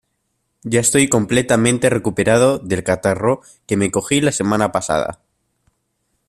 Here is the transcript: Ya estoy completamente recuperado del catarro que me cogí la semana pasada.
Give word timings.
Ya 0.63 0.79
estoy 0.79 1.07
completamente 1.09 1.91
recuperado 1.91 2.57
del 2.57 2.83
catarro 2.83 3.41
que 3.67 3.77
me 3.77 3.91
cogí 3.91 4.19
la 4.19 4.31
semana 4.31 4.71
pasada. 4.71 5.21